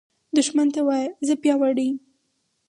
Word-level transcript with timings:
دښمن 0.35 0.67
ته 0.75 0.81
وایه 0.87 1.07
“زه 1.27 1.33
پیاوړی 1.41 1.85
یم” 1.89 1.97